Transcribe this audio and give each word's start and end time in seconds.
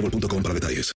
boostmobile.com 0.00 0.42
para 0.42 0.54
detalles. 0.54 0.92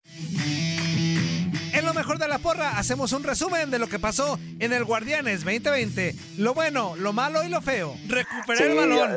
En 1.73 1.85
lo 1.85 1.93
mejor 1.93 2.17
de 2.17 2.27
la 2.27 2.39
porra, 2.39 2.77
hacemos 2.77 3.13
un 3.13 3.23
resumen 3.23 3.71
de 3.71 3.79
lo 3.79 3.87
que 3.87 3.99
pasó 3.99 4.37
en 4.59 4.73
el 4.73 4.83
Guardianes 4.83 5.43
2020. 5.45 6.15
Lo 6.37 6.53
bueno, 6.53 6.95
lo 6.95 7.13
malo 7.13 7.43
y 7.43 7.49
lo 7.49 7.61
feo. 7.61 7.95
Recuperar 8.07 8.63
el 8.63 8.75
balón. 8.75 9.11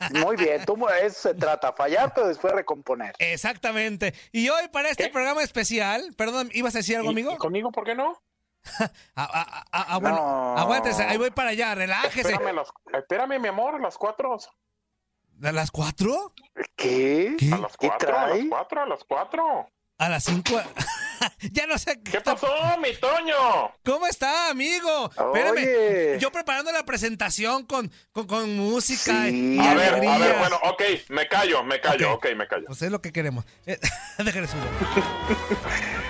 eh, 0.00 0.18
Muy 0.18 0.36
bien, 0.36 0.64
tú, 0.64 0.76
eso 1.02 1.28
se 1.28 1.34
trata, 1.34 1.72
fallar, 1.72 2.12
pero 2.14 2.26
después 2.28 2.52
recomponer. 2.54 3.14
Exactamente. 3.18 4.14
Y 4.32 4.48
hoy 4.48 4.68
para 4.72 4.88
este 4.88 5.08
programa 5.10 5.42
especial, 5.42 6.12
perdón, 6.16 6.50
¿ibas 6.52 6.74
a 6.74 6.78
decir 6.78 6.96
algo, 6.96 7.10
amigo? 7.10 7.36
conmigo 7.38 7.70
por 7.70 7.84
qué 7.84 7.94
no? 7.94 8.20
Ah, 9.16 9.28
ah, 9.32 9.64
ah, 9.72 9.86
ah, 9.88 9.98
bueno, 9.98 10.16
No. 10.16 10.58
aguántese, 10.58 11.02
ahí 11.04 11.16
voy 11.18 11.30
para 11.30 11.50
allá, 11.50 11.74
relájese. 11.74 12.20
Espérame, 12.32 12.54
las- 12.56 12.68
espérame, 12.98 13.38
mi 13.40 13.48
amor, 13.48 13.80
las 13.80 13.96
cuatro. 13.96 14.38
¿A 15.42 15.52
las 15.52 15.70
cuatro? 15.70 16.32
¿Qué? 16.76 17.34
¿Qué? 17.38 17.50
A 17.52 17.58
las 17.58 17.76
cuatro, 17.76 18.16
a 18.18 18.28
las 18.28 18.38
cuatro, 18.48 18.82
a 18.82 18.86
las 18.86 19.04
cuatro. 19.04 19.68
A 19.98 20.08
las 20.08 20.24
cinco. 20.24 20.60
ya 21.52 21.66
no 21.66 21.76
sé. 21.78 22.00
¿Qué 22.02 22.20
pasó, 22.20 22.46
mi 22.82 22.94
Toño? 22.96 23.70
¿Cómo 23.84 24.06
está, 24.06 24.48
amigo? 24.50 25.10
Oye. 25.16 25.40
Espérame. 25.42 26.18
Yo 26.20 26.32
preparando 26.32 26.72
la 26.72 26.84
presentación 26.84 27.64
con, 27.66 27.90
con, 28.12 28.26
con 28.26 28.56
música 28.56 29.24
Sí. 29.26 29.56
y 29.56 29.58
A 29.60 29.74
ver, 29.74 29.88
alegría. 29.94 30.14
a 30.14 30.18
ver, 30.18 30.38
bueno, 30.38 30.56
ok, 30.64 30.82
me 31.10 31.28
callo, 31.28 31.62
me 31.64 31.80
callo, 31.80 32.14
ok, 32.14 32.28
me 32.36 32.46
callo. 32.48 32.66
Pues 32.66 32.80
es 32.82 32.90
lo 32.90 33.00
que 33.02 33.12
queremos. 33.12 33.44
Déjale 34.18 34.46
subir. 34.48 34.64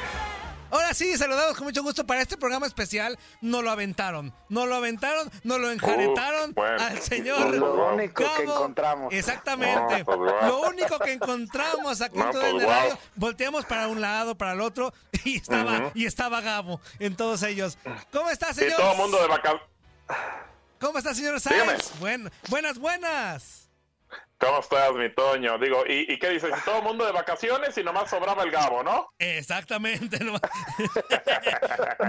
Ahora 0.71 0.95
sí, 0.95 1.17
saludamos 1.17 1.57
con 1.57 1.65
mucho 1.67 1.83
gusto 1.83 2.07
para 2.07 2.23
este 2.23 2.37
programa 2.37 2.67
especial. 2.67 3.19
No 3.41 3.63
lo 3.63 3.71
aventaron, 3.71 4.33
no 4.49 4.67
lo 4.67 4.75
aventaron, 4.77 5.31
no 5.45 5.59
lo 5.59 5.71
enjaretaron 5.71 6.51
Uh, 6.51 6.55
bueno. 6.55 6.83
al 6.83 6.99
señor. 7.01 7.55
Lo 7.55 7.93
único 7.95 8.25
que 8.37 8.43
encontramos. 8.43 9.13
Exactamente. 9.13 9.99
No, 10.01 10.05
pues. 10.05 10.19
Lo 10.47 10.61
único 10.69 10.99
que 10.99 11.13
encontramos 11.13 12.01
aquí 12.01 12.19
No, 12.19 12.27
en 12.27 12.33
todo 12.33 12.41
pues, 12.51 12.55
el 12.65 12.69
radio, 12.69 12.99
volteamos 13.17 13.65
para 13.65 13.89
un 13.89 14.01
lado, 14.01 14.35
para 14.37 14.53
el 14.53 14.61
otro, 14.61 14.93
y 15.25 15.37
estaba, 15.37 15.91
y 15.95 16.07
estaba 16.07 16.41
Gabo 16.41 16.81
en 16.99 17.17
todos 17.17 17.43
ellos. 17.43 17.77
¿Cómo 18.13 18.31
está, 18.31 18.51
Y 18.51 18.55
señor? 18.55 18.77
todo 18.77 18.93
el 18.93 18.99
mundo 18.99 19.21
de 19.21 19.29
vacaciones. 19.29 19.67
¿Cómo 20.81 20.99
está, 20.99 21.15
señor 21.15 21.39
Sáenz? 21.41 21.93
Buen- 22.01 22.31
buenas, 22.49 22.79
buenas. 22.79 23.60
¿Cómo 24.39 24.61
estás, 24.61 24.93
mi 24.95 25.13
Toño? 25.15 25.59
Digo, 25.59 25.85
¿y, 25.87 26.11
y 26.13 26.19
qué 26.19 26.31
dices? 26.31 26.51
Todo 26.65 26.79
el 26.79 26.83
mundo 26.85 27.05
de 27.05 27.13
vacaciones 27.13 27.77
y 27.77 27.85
nomás 27.85 28.09
sobraba 28.09 28.43
el 28.43 28.51
Gabo, 28.51 28.83
¿no? 28.83 29.11
Exactamente. 29.19 30.19
No, 30.25 30.39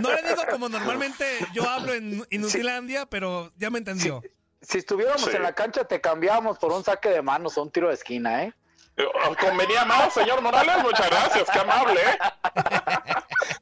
No 0.02 0.12
le 0.14 0.22
digo 0.22 0.42
como 0.50 0.70
normalmente 0.70 1.26
yo 1.54 1.70
hablo 1.70 1.94
en 1.94 2.26
Inutilandia, 2.30 3.06
pero 3.06 3.52
ya 3.58 3.70
me 3.70 3.80
entendió. 3.80 4.22
Si 4.62 4.78
estuviéramos 4.78 5.22
Sí. 5.24 5.36
en 5.36 5.44
la 5.44 5.54
cancha, 5.54 5.84
te 5.84 6.00
cambiábamos 6.00 6.58
por 6.60 6.72
un 6.72 6.84
saque 6.84 7.10
de 7.10 7.22
manos 7.22 7.58
o 7.58 7.64
un 7.64 7.72
tiro 7.72 7.88
de 7.90 7.96
esquina, 7.96 8.44
¿eh? 8.44 8.54
Eh, 8.98 9.06
¿Os 9.30 9.38
convenía 9.38 9.84
más, 9.86 10.14
señor 10.14 10.42
Morales? 10.42 10.78
Muchas 10.84 11.10
gracias, 11.10 11.50
qué 11.52 11.60
amable, 11.60 12.00
¿eh? 12.02 12.18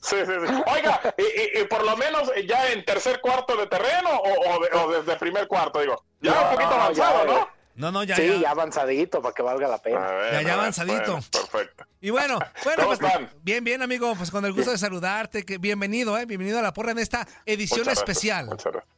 Sí, 0.01 0.16
sí, 0.25 0.31
sí. 0.47 0.53
Oiga, 0.66 0.99
y, 1.17 1.22
y- 1.59 1.61
y 1.61 1.66
por 1.66 1.83
lo 1.85 1.95
menos 1.97 2.31
ya 2.47 2.69
en 2.72 2.83
tercer 2.83 3.22
cuarto 3.22 3.55
de 3.55 3.67
terreno 3.67 4.09
o, 4.09 4.55
o 4.55 4.59
de- 4.59 4.78
o 4.78 4.91
desde 4.91 5.17
primer 5.19 5.47
cuarto, 5.47 5.79
digo. 5.79 6.03
Ya 6.22 6.33
No, 6.33 6.41
un 6.44 6.49
poquito 6.55 6.69
no, 6.69 6.75
avanzado, 6.83 7.25
ya, 7.25 7.31
¿no? 7.33 7.49
No, 7.79 7.94
no, 7.94 8.03
ya, 8.03 8.17
sí, 8.17 8.28
ya. 8.28 8.35
ya 8.41 8.51
avanzadito 8.51 9.22
para 9.22 9.34
que 9.34 9.41
valga 9.41 9.66
la 9.69 9.78
pena. 9.78 10.06
Ya, 10.34 10.41
ya 10.41 10.53
avanzadito. 10.56 11.13
bueno, 11.13 11.22
perfecto. 11.31 11.85
Y 12.01 12.09
bueno, 12.09 12.38
bueno, 12.66 12.84
¿Cómo 12.84 12.97
pues, 12.97 13.00
están? 13.01 13.29
bien, 13.41 13.63
bien, 13.63 13.81
amigo, 13.81 14.13
pues 14.17 14.29
con 14.31 14.44
el 14.44 14.51
gusto 14.51 14.72
de 14.72 14.78
saludarte, 14.78 15.45
que 15.45 15.59
bienvenido, 15.59 16.17
eh, 16.17 16.25
bienvenido 16.25 16.59
a 16.59 16.62
la 16.62 16.73
porra 16.73 16.91
en 16.91 17.00
esta 17.00 17.25
edición 17.45 17.79
Muchas 17.79 17.95
gracias, 18.03 18.09
especial. 18.09 18.45
muchas 18.47 18.73
gracias. 18.73 18.94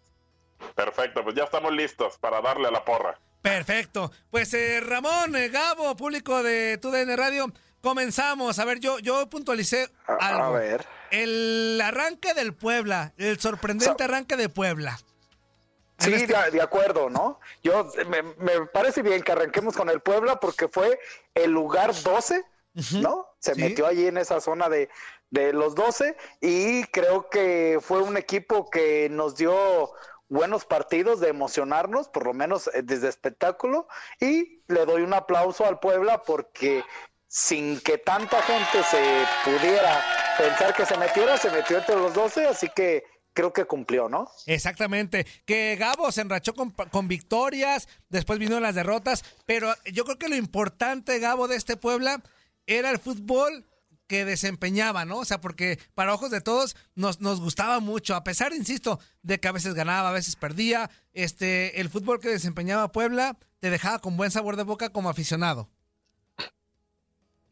Perfecto, 0.74 1.24
pues 1.24 1.36
ya 1.36 1.44
estamos 1.44 1.72
listos 1.72 2.18
para 2.18 2.42
darle 2.42 2.70
a 2.70 2.72
la 2.72 2.84
porra. 2.84 3.20
Perfecto. 3.44 4.12
Pues 4.32 4.52
eh, 4.56 4.82
Ramón, 4.82 5.36
eh, 5.36 5.50
Gabo, 5.50 5.96
público 5.96 6.42
de 6.42 6.80
TUDN 6.80 7.16
Radio, 7.16 7.54
comenzamos. 7.82 8.58
A 8.58 8.66
ver, 8.66 8.80
yo, 8.80 8.98
yo 8.98 9.30
puntualicé 9.30 9.90
algo. 10.08 10.44
a 10.44 10.50
ver. 10.50 10.88
El 11.12 11.80
arranque 11.84 12.34
del 12.34 12.56
Puebla, 12.56 13.14
el 13.18 13.40
sorprendente 13.40 14.06
arranque 14.06 14.38
de 14.38 14.50
Puebla. 14.50 14.98
Sí, 16.02 16.26
de, 16.26 16.52
de 16.52 16.62
acuerdo, 16.62 17.10
¿no? 17.10 17.40
Yo 17.64 17.92
me, 18.08 18.22
me 18.24 18.66
parece 18.68 19.02
bien 19.02 19.22
que 19.22 19.32
arranquemos 19.32 19.76
con 19.76 19.90
el 19.90 20.02
Puebla 20.02 20.40
porque 20.40 20.68
fue 20.68 21.00
el 21.34 21.52
lugar 21.52 21.94
12, 22.04 22.44
¿no? 23.02 23.28
Se 23.40 23.56
Sí. 23.56 23.62
metió 23.62 23.86
allí 23.88 24.08
en 24.08 24.18
esa 24.18 24.40
zona 24.42 24.70
de, 24.70 24.90
de 25.30 25.54
los 25.54 25.76
12 25.76 26.16
y 26.42 26.84
creo 26.86 27.30
que 27.30 27.80
fue 27.82 28.02
un 28.02 28.18
equipo 28.18 28.70
que 28.70 29.10
nos 29.10 29.36
dio 29.36 29.92
buenos 30.30 30.64
partidos 30.66 31.20
de 31.20 31.28
emocionarnos, 31.30 32.08
por 32.08 32.26
lo 32.26 32.34
menos 32.34 32.68
eh, 32.74 32.82
desde 32.84 33.10
espectáculo, 33.10 33.88
y 34.20 34.64
le 34.68 34.86
doy 34.86 35.02
un 35.02 35.14
aplauso 35.14 35.66
al 35.66 35.80
Puebla 35.80 36.22
porque 36.24 36.84
sin 37.28 37.80
que 37.82 37.98
tanta 37.98 38.42
gente 38.44 38.84
se 38.84 39.26
pudiera 39.44 40.02
pensar 40.38 40.74
que 40.74 40.86
se 40.86 40.98
metiera, 40.98 41.38
se 41.38 41.50
metió 41.50 41.78
entre 41.78 41.96
los 41.96 42.14
12, 42.14 42.48
así 42.48 42.70
que 42.70 43.04
creo 43.34 43.54
que 43.54 43.66
cumplió, 43.66 44.10
¿no? 44.10 44.30
Exactamente. 44.46 45.26
Que 45.46 45.76
Gabo 45.78 46.12
se 46.12 46.22
enrachó 46.22 46.54
con, 46.54 46.72
con 46.72 47.08
victorias, 47.08 47.88
después 48.10 48.40
vinieron 48.40 48.64
las 48.64 48.76
derrotas, 48.76 49.24
pero 49.46 49.74
yo 49.92 50.04
creo 50.04 50.18
que 50.18 50.30
lo 50.30 50.36
importante, 50.36 51.20
Gabo, 51.20 51.48
de 51.48 51.56
este 51.56 51.78
Puebla 51.78 52.22
era 52.66 52.90
el 52.90 53.00
fútbol 53.00 53.66
que 54.12 54.26
desempeñaba, 54.26 55.06
¿no? 55.06 55.20
O 55.20 55.26
sea, 55.26 55.40
porque 55.40 55.80
para 55.96 56.14
ojos 56.14 56.32
de 56.32 56.42
todos 56.42 56.76
nos, 56.96 57.22
nos 57.22 57.40
gustaba 57.40 57.80
mucho, 57.80 58.14
a 58.14 58.26
pesar, 58.26 58.52
insisto, 58.54 59.00
de 59.22 59.40
que 59.40 59.48
a 59.48 59.54
veces 59.54 59.74
ganaba, 59.74 60.10
a 60.10 60.12
veces 60.12 60.36
perdía, 60.36 60.90
este, 61.14 61.80
el 61.80 61.90
fútbol 61.90 62.20
que 62.20 62.28
desempeñaba 62.28 62.92
Puebla 62.92 63.38
te 63.60 63.70
dejaba 63.70 64.00
con 64.00 64.18
buen 64.18 64.30
sabor 64.30 64.58
de 64.58 64.64
boca 64.64 64.90
como 64.90 65.10
aficionado. 65.10 65.70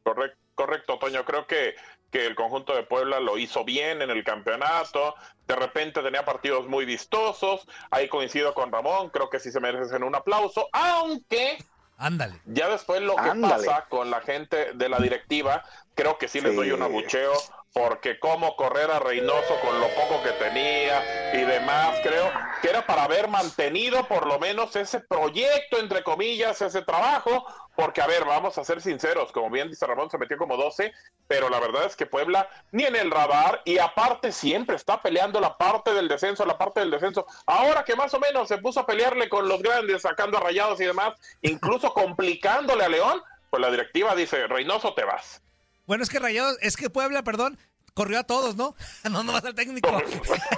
Correcto, 0.04 0.38
correcto, 0.56 1.00
Toño. 1.00 1.24
Creo 1.24 1.48
que, 1.48 1.76
que 2.12 2.26
el 2.26 2.36
conjunto 2.36 2.76
de 2.76 2.84
Puebla 2.84 3.20
lo 3.20 3.38
hizo 3.38 3.64
bien 3.64 4.02
en 4.02 4.10
el 4.10 4.24
campeonato. 4.24 5.16
De 5.48 5.56
repente 5.56 6.02
tenía 6.02 6.26
partidos 6.26 6.68
muy 6.68 6.86
vistosos. 6.86 7.68
Ahí 7.92 8.08
coincido 8.08 8.54
con 8.54 8.72
Ramón. 8.72 9.10
Creo 9.10 9.30
que 9.30 9.40
sí 9.40 9.52
se 9.52 9.60
merecen 9.60 10.04
un 10.04 10.16
aplauso. 10.16 10.68
Aunque 10.72 11.58
Ándale. 11.98 12.40
ya 12.46 12.70
después 12.70 13.02
lo 13.02 13.16
que 13.16 13.30
Ándale. 13.30 13.66
pasa 13.66 13.86
con 13.90 14.10
la 14.10 14.22
gente 14.22 14.74
de 14.74 14.90
la 14.90 14.98
directiva, 15.00 15.64
creo 15.96 16.18
que 16.18 16.28
sí 16.28 16.42
les 16.42 16.52
Sí. 16.52 16.58
doy 16.58 16.72
un 16.72 16.82
abucheo. 16.82 17.34
Porque 17.74 18.20
cómo 18.20 18.56
correr 18.56 18.90
a 18.90 19.00
Reynoso 19.00 19.60
con 19.62 19.80
lo 19.80 19.88
poco 19.90 20.24
que 20.24 20.32
tenía 20.32 21.34
y 21.34 21.46
demás, 21.46 22.00
creo 22.02 22.32
que 22.62 22.70
era 22.70 22.86
para 22.86 23.04
haber 23.04 23.28
mantenido 23.28 24.08
por 24.08 24.26
lo 24.26 24.40
menos 24.40 24.76
ese 24.76 25.00
proyecto, 25.00 25.78
entre 25.80 26.04
comillas, 26.04 26.62
ese 26.62 26.82
trabajo, 26.82 27.46
porque 27.76 28.02
a 28.02 28.08
ver, 28.08 28.26
vamos 28.26 28.58
a 28.58 28.66
ser 28.66 28.82
sinceros, 28.82 29.32
como 29.32 29.50
bien 29.50 29.70
dice 29.70 29.86
Ramón, 29.86 30.10
se 30.10 30.18
metió 30.18 30.38
como 30.38 30.58
12, 30.58 30.92
pero 31.28 31.48
la 31.50 31.60
verdad 31.60 31.86
es 31.86 31.96
que 31.96 32.08
Puebla 32.08 32.50
ni 32.72 32.84
en 32.84 32.96
el 32.96 33.12
radar 33.12 33.62
y 33.66 33.78
aparte 33.78 34.32
siempre 34.32 34.76
está 34.76 35.02
peleando 35.02 35.40
la 35.40 35.58
parte 35.58 35.94
del 35.94 36.08
descenso, 36.08 36.46
la 36.46 36.58
parte 36.58 36.80
del 36.80 36.92
descenso. 36.92 37.28
Ahora 37.46 37.84
que 37.86 37.96
más 37.96 38.14
o 38.16 38.20
menos 38.20 38.48
se 38.48 38.58
puso 38.58 38.80
a 38.80 38.86
pelearle 38.86 39.30
con 39.30 39.48
los 39.48 39.62
grandes, 39.62 40.02
sacando 40.02 40.38
a 40.38 40.42
rayados 40.42 40.82
y 40.82 40.86
demás, 40.86 41.14
incluso 41.42 41.94
complicándole 41.94 42.84
a 42.84 42.90
León, 42.90 43.22
pues 43.50 43.62
la 43.62 43.72
directiva 43.72 44.16
dice, 44.16 44.48
Reynoso 44.48 44.94
te 44.94 45.06
vas. 45.06 45.42
Bueno, 45.90 46.04
es 46.04 46.10
que 46.12 46.20
Rayados, 46.20 46.56
es 46.62 46.78
que 46.78 46.92
Puebla, 46.92 47.24
perdón, 47.24 47.58
corrió 47.96 48.20
a 48.20 48.24
todos, 48.24 48.56
¿no? 48.56 48.76
No, 49.10 49.24
no 49.24 49.34
va 49.34 49.40
al 49.40 49.56
técnico. 49.56 49.90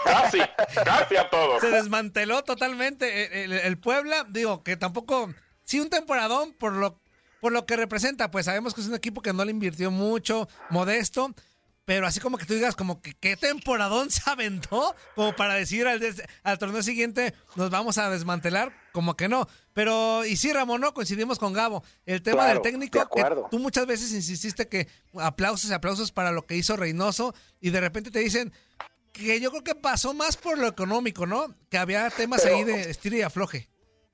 casi, 0.04 0.40
casi 0.84 1.16
a 1.16 1.30
todos. 1.30 1.62
Se 1.62 1.70
desmanteló 1.72 2.44
totalmente 2.44 3.44
el, 3.46 3.54
el- 3.54 3.60
el 3.60 3.78
Puebla. 3.78 4.26
Digo, 4.28 4.62
que 4.62 4.76
tampoco. 4.76 5.34
Sí, 5.64 5.80
un 5.80 5.90
temporadón 5.90 6.52
por 6.52 6.74
lo, 6.74 7.00
por 7.40 7.54
lo 7.54 7.66
que 7.66 7.78
representa. 7.78 8.30
Pues 8.30 8.44
sabemos 8.46 8.74
que 8.74 8.82
es 8.82 8.88
un 8.88 8.94
equipo 8.96 9.22
que 9.22 9.32
no 9.32 9.46
le 9.46 9.52
invirtió 9.52 9.90
mucho, 9.90 10.50
modesto. 10.70 11.34
Pero 11.84 12.06
así 12.06 12.20
como 12.20 12.38
que 12.38 12.46
tú 12.46 12.54
digas, 12.54 12.76
como 12.76 13.02
que 13.02 13.14
qué 13.16 13.36
temporadón 13.36 14.12
se 14.12 14.22
aventó, 14.30 14.96
como 15.16 15.36
para 15.36 15.56
decir 15.56 15.88
al, 15.88 16.00
des- 16.00 16.22
al 16.44 16.60
torneo 16.60 16.84
siguiente 16.84 17.34
nos 17.56 17.72
vamos 17.72 17.98
a 17.98 18.10
desmantelar, 18.12 18.72
como 18.94 19.18
que 19.18 19.28
no. 19.28 19.48
Pero, 19.74 20.24
y 20.24 20.38
sí, 20.38 20.54
Ramón, 20.54 20.82
no 20.82 20.94
coincidimos 20.94 21.40
con 21.40 21.54
Gabo. 21.54 21.84
El 22.06 22.22
tema 22.22 22.44
Claro, 22.44 22.54
del 22.54 22.62
técnico, 22.62 23.00
de 23.00 23.06
que 23.24 23.26
tú 23.50 23.58
muchas 23.58 23.88
veces 23.88 24.12
insististe 24.14 24.68
que 24.68 24.88
aplausos 25.20 25.72
y 25.72 25.74
aplausos 25.74 26.12
para 26.12 26.32
lo 26.32 26.46
que 26.46 26.56
hizo 26.56 26.78
Reynoso, 26.78 27.34
y 27.60 27.72
de 27.72 27.80
repente 27.82 28.12
te 28.12 28.20
dicen 28.20 28.54
que 29.12 29.42
yo 29.42 29.50
creo 29.50 29.64
que 29.64 29.76
pasó 29.76 30.14
más 30.14 30.38
por 30.38 30.58
lo 30.60 30.68
económico, 30.68 31.26
¿no? 31.26 31.54
Que 31.70 31.80
había 31.80 32.10
temas 32.12 32.42
Pero- 32.44 32.58
ahí 32.58 32.64
de 32.64 32.92
estira 32.92 33.18
y 33.18 33.22
afloje. 33.24 33.71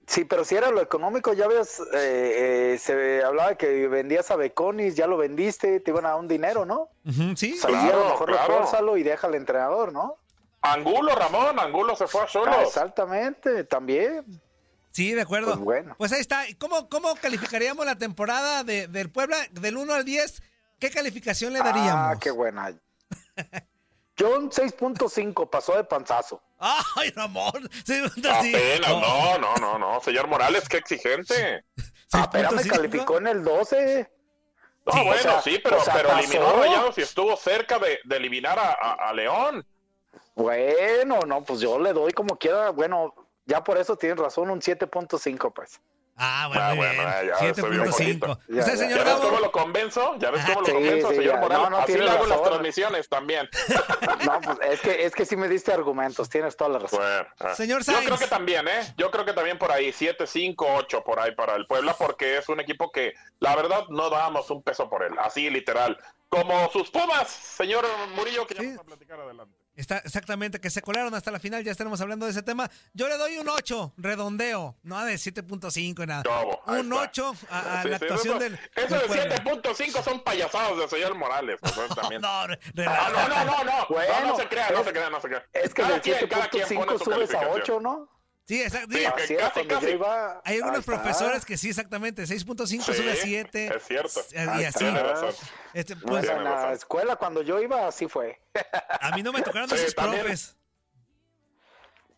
Sí, 0.07 0.23
pero 0.23 0.45
si 0.45 0.55
era 0.55 0.71
lo 0.71 0.81
económico, 0.81 1.33
ya 1.33 1.47
ves, 1.47 1.81
eh, 1.93 2.73
eh, 2.73 2.77
se 2.79 3.21
hablaba 3.23 3.55
que 3.55 3.87
vendías 3.89 4.31
a 4.31 4.37
Beconis, 4.37 4.95
ya 4.95 5.05
lo 5.05 5.17
vendiste, 5.17 5.81
te 5.81 5.91
iban 5.91 6.05
a 6.05 6.09
dar 6.11 6.19
un 6.19 6.29
dinero, 6.29 6.65
¿no? 6.65 6.89
Ujú, 7.05 7.35
sí. 7.35 7.55
O 7.57 7.61
sea, 7.61 7.71
ya 7.71 7.77
a 7.77 7.81
Claro, 7.83 7.99
lo 8.03 8.09
mejor 8.11 8.31
claro. 8.31 8.97
y 8.97 9.03
deja 9.03 9.27
al 9.27 9.35
entrenador, 9.35 9.91
¿no? 9.91 10.15
Angulo, 10.61 11.13
Ramón, 11.13 11.59
Angulo 11.59 11.95
se 11.97 12.07
fue 12.07 12.21
a 12.21 12.23
Ah, 12.23 12.27
solos. 12.29 12.55
exactamente, 12.61 13.65
también. 13.65 14.23
Sí, 14.91 15.13
de 15.13 15.21
acuerdo. 15.21 15.47
Pues 15.53 15.59
bueno. 15.59 15.95
Pues 15.97 16.11
ahí 16.13 16.21
está. 16.21 16.47
¿Y 16.47 16.55
¿Cómo, 16.55 16.87
cómo 16.89 17.13
calificaríamos 17.15 17.85
la 17.85 17.97
temporada 17.97 18.63
de, 18.63 18.87
del 18.87 19.11
Puebla 19.11 19.37
del 19.51 19.77
1 19.77 19.93
al 19.93 20.05
10? 20.05 20.41
¿Qué 20.79 20.89
calificación 20.89 21.51
le 21.53 21.59
daríamos? 21.59 22.15
Ah, 22.15 22.17
qué 22.19 22.31
buena. 22.31 22.73
John 24.19 24.49
6.5 24.49 25.49
pasó 25.49 25.75
de 25.75 25.83
panzazo. 25.83 26.41
¡Ay, 26.59 27.11
Ramón! 27.15 27.69
Apenas, 27.83 28.89
no, 28.89 29.37
no, 29.37 29.55
no, 29.57 29.77
no. 29.79 29.99
Señor 30.01 30.27
Morales, 30.27 30.67
qué 30.67 30.77
exigente. 30.77 31.63
Ah, 32.13 32.21
espérame, 32.23 32.57
6.5. 32.57 32.69
calificó 32.69 33.17
en 33.17 33.27
el 33.27 33.43
12. 33.43 34.11
No, 34.85 34.93
Sí, 34.93 34.99
bueno, 35.03 35.19
o 35.19 35.21
sea, 35.21 35.41
sí, 35.41 35.59
pero, 35.61 35.77
o 35.77 35.83
sea, 35.83 35.93
pero 35.95 36.11
eliminó 36.17 36.47
a 36.47 36.53
Rayados 36.53 36.97
y 36.97 37.01
estuvo 37.01 37.35
cerca 37.35 37.77
de, 37.77 37.99
de 38.05 38.15
eliminar 38.17 38.57
a, 38.57 38.71
a- 38.71 39.09
a 39.09 39.13
León. 39.13 39.65
Bueno, 40.33 41.19
no, 41.27 41.43
pues 41.43 41.59
yo 41.59 41.77
le 41.77 41.91
doy 41.93 42.13
como 42.13 42.37
quiera. 42.37 42.69
Bueno, 42.69 43.13
ya 43.45 43.63
por 43.63 43.77
eso 43.77 43.97
tienes 43.97 44.17
razón, 44.17 44.49
un 44.49 44.61
7.5, 44.61 45.51
pues. 45.53 45.81
Ah, 46.19 46.45
bueno, 46.47 46.63
Ah, 46.63 46.73
bueno, 46.73 47.03
ya 47.39 47.53
se 47.53 47.61
vio 47.69 47.83
7.5. 47.85 47.91
bonito. 47.97 48.39
Ya, 48.47 48.59
¿Usted, 48.61 48.71
ya. 48.73 48.77
señor 48.77 48.97
¿Ya 48.97 49.03
ves 49.03 49.13
Gabo? 49.13 49.21
cómo 49.29 49.39
lo 49.39 49.51
convenzo? 49.51 50.15
¿Ya 50.17 50.31
ves 50.31 50.43
cómo 50.45 50.61
lo 50.61 50.65
Sí, 50.65 50.71
convenzo, 50.73 51.09
sí, 51.09 51.15
señor 51.17 51.35
ya. 51.35 51.39
Morales? 51.41 51.63
No, 51.63 51.69
no, 51.69 51.77
Así 51.77 51.97
le 51.97 52.09
hago 52.09 52.23
en 52.23 52.29
las 52.29 52.43
transmisiones 52.43 53.09
también. 53.09 53.49
No, 54.25 54.41
pues 54.41 54.57
es 54.71 54.81
que, 54.81 55.05
es 55.05 55.13
que 55.13 55.25
sí 55.25 55.35
me 55.37 55.47
diste 55.47 55.71
argumentos, 55.71 56.27
tienes 56.29 56.57
toda 56.57 56.71
la 56.71 56.79
razón. 56.79 56.99
Bueno, 56.99 57.27
ah. 57.39 57.53
Señor 57.55 57.79
Yo 57.83 57.91
Sainz. 57.93 58.05
creo 58.07 58.17
que 58.17 58.27
también, 58.27 58.67
¿eh? 58.67 58.93
Yo 58.97 59.11
creo 59.11 59.23
que 59.25 59.33
también 59.33 59.57
por 59.59 59.71
ahí, 59.71 59.93
7, 59.93 60.25
5, 60.25 60.65
8 60.77 61.03
por 61.03 61.19
ahí 61.19 61.33
para 61.35 61.55
el 61.55 61.67
Puebla, 61.67 61.95
porque 61.97 62.37
es 62.37 62.49
un 62.49 62.59
equipo 62.59 62.91
que, 62.91 63.13
la 63.39 63.55
verdad, 63.55 63.85
no 63.89 64.09
dábamos 64.09 64.49
un 64.49 64.63
peso 64.63 64.89
por 64.89 65.03
él. 65.03 65.13
Así, 65.19 65.49
literal. 65.49 65.97
Como 66.29 66.69
sus 66.71 66.89
Pumas, 66.89 67.29
señor 67.29 67.85
Murillo, 68.15 68.45
que 68.47 68.55
ya 68.55 68.61
Sí. 68.61 68.67
vamos 68.67 68.81
a 68.81 68.87
platicar 68.87 69.19
adelante. 69.21 69.56
Está 69.77 69.99
exactamente, 69.99 70.59
que 70.59 70.69
se 70.71 70.81
colaron 70.81 71.13
hasta 71.13 71.29
la 71.31 71.39
final, 71.39 71.63
ya 71.63 71.71
estaremos 71.71 72.01
hablando 72.01 72.25
de 72.25 72.31
ese 72.31 72.41
tema. 72.41 72.69
Yo 72.93 73.07
le 73.07 73.15
doy 73.17 73.37
un 73.37 73.47
8, 73.47 73.93
redondeo, 73.97 74.75
no 74.83 75.05
de 75.05 75.13
7.5 75.15 76.03
y 76.03 76.07
nada. 76.07 76.23
Chavo, 76.23 76.59
ahí 76.65 76.79
un 76.81 76.91
está. 76.91 77.03
8 77.03 77.33
a, 77.51 77.79
a 77.79 77.83
Sí, 77.83 77.89
la 77.89 77.99
sí, 77.99 78.03
actuación 78.05 78.37
eso, 78.37 78.43
del, 78.43 78.59
Eso 78.75 78.87
del 78.95 79.01
de 79.29 79.41
Puebla. 79.43 79.63
7.5 79.63 80.03
son 80.03 80.23
payasadas 80.23 80.77
del 80.77 80.89
señor 80.89 81.13
Morales. 81.15 81.59
pues, 81.61 81.73
también. 81.95 82.21
No, 82.27 82.27
Ah, 82.27 82.47
no, 82.75 83.27
no, 83.27 83.45
no, 83.45 83.63
no. 83.63 83.85
Bueno, 83.89 84.13
no, 84.21 84.27
no 84.29 84.35
se 84.35 84.47
crea, 84.47 84.69
no 84.71 84.79
es- 84.79 84.85
se 84.87 84.91
crea, 84.93 85.09
no 85.11 85.21
se 85.21 85.27
crea. 85.27 85.45
Es 85.53 85.73
que 85.73 85.81
Cada 85.83 86.01
pone 86.01 86.01
7.5 86.01 86.97
su 86.97 87.03
subes 87.03 87.29
a 87.29 87.39
calificación. 87.39 87.61
8, 87.61 87.79
¿no? 87.79 88.16
Sí, 88.47 88.61
exacto. 88.61 88.95
Sí, 88.97 89.03
casi, 89.35 89.65
casi. 89.67 89.85
yo 89.87 89.91
iba. 89.91 90.31
hay 90.43 90.53
Ahí 90.53 90.55
algunos 90.61 90.79
está. 90.79 90.91
profesores 90.93 91.43
que 91.45 91.57
sí, 91.57 91.69
exactamente, 91.69 92.23
6.5 92.23 92.65
Sí, 92.65 92.79
sube 92.81 93.11
a 93.11 93.15
7. 93.15 93.75
es 93.75 93.83
cierto. 93.83 94.21
Y 94.31 94.63
así. 94.63 94.79
Tiene 94.79 95.03
razón. 95.03 95.33
Este, 95.73 95.95
Pues 95.97 96.23
Tiene 96.25 96.37
en 96.39 96.43
la 96.45 96.51
razón. 96.55 96.71
escuela, 96.73 97.15
cuando 97.17 97.41
yo 97.41 97.59
iba, 97.61 97.87
así 97.87 98.07
fue. 98.07 98.39
a 99.01 99.11
mí 99.15 99.21
no 99.23 99.33
me 99.33 99.41
tocaron 99.41 99.67
Sí, 99.69 99.75
esos 99.75 99.93
también. 99.95 100.21
profes. 100.21 100.55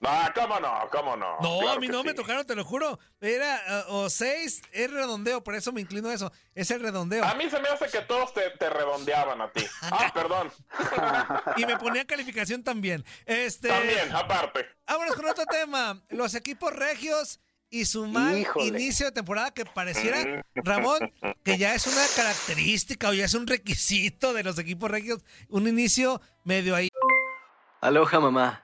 Ah, 0.01 0.31
cómo 0.34 0.60
no, 0.62 0.88
cómo 0.92 1.18
no. 1.18 1.38
No, 1.42 1.60
Claro 1.60 1.78
a 1.78 1.80
mí 1.80 1.88
no 1.90 2.01
sí. 2.01 2.07
me 2.07 2.13
tocaron, 2.13 2.46
te 2.46 2.56
lo 2.56 2.63
juro. 2.63 2.98
Era 3.19 3.86
uh, 3.90 3.94
o 3.96 4.10
6, 4.10 4.62
es 4.72 4.92
redondeo, 4.92 5.44
por 5.44 5.56
eso 5.56 5.74
me 5.74 5.81
inclino 5.81 6.07
a 6.10 6.13
eso. 6.13 6.31
Es 6.56 6.72
el 6.72 6.81
redondeo. 6.81 7.24
A 7.25 7.34
mí 7.36 7.50
se 7.50 7.60
me 7.60 7.68
hace 7.68 7.88
que 7.90 8.01
todos 8.01 8.34
te, 8.34 8.50
te 8.51 8.69
redondeaban 8.69 9.42
a 9.42 9.51
ti. 9.51 9.66
Ah, 9.81 10.12
perdón. 10.13 10.51
Y 11.57 11.66
me 11.66 11.78
ponía 11.78 12.06
calificación 12.06 12.63
también. 12.63 13.04
Este, 13.25 13.68
También, 13.68 14.16
aparte. 14.16 14.66
Vámonos 14.88 15.16
con 15.16 15.25
otro 15.30 15.46
tema. 15.46 16.01
Los 16.10 16.34
equipos 16.36 16.72
regios 16.74 17.40
y 17.69 17.86
su 17.86 18.07
mal 18.07 18.38
Híjole. 18.38 18.68
inicio 18.68 19.06
de 19.07 19.12
temporada 19.12 19.51
que 19.51 19.66
pareciera, 19.66 20.44
Ramón, 20.56 21.00
que 21.44 21.57
ya 21.57 21.75
es 21.75 21.86
una 21.88 22.01
característica 22.16 23.10
o 23.10 23.13
ya 23.13 23.25
es 23.25 23.34
un 23.34 23.46
requisito 23.48 24.34
de 24.34 24.44
los 24.44 24.57
equipos 24.57 24.90
regios. 24.90 25.24
Un 25.50 25.68
inicio 25.68 26.22
medio 26.46 26.75
ahí. 26.75 26.88
Aloha 27.82 28.20
mamá, 28.20 28.63